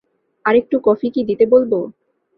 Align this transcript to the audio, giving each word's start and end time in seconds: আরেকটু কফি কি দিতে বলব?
আরেকটু 0.45 0.75
কফি 0.79 1.07
কি 1.09 1.21
দিতে 1.29 1.45
বলব? 1.45 1.71